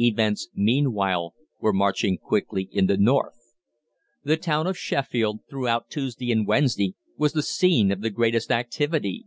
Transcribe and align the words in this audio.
Events 0.00 0.48
meanwhile 0.54 1.34
were 1.60 1.70
marching 1.74 2.16
quickly 2.16 2.70
in 2.72 2.86
the 2.86 2.96
North. 2.96 3.52
The 4.22 4.38
town 4.38 4.66
of 4.66 4.78
Sheffield 4.78 5.40
throughout 5.50 5.90
Tuesday 5.90 6.32
and 6.32 6.46
Wednesday 6.46 6.94
was 7.18 7.34
the 7.34 7.42
scene 7.42 7.92
of 7.92 8.00
the 8.00 8.08
greatest 8.08 8.50
activity. 8.50 9.26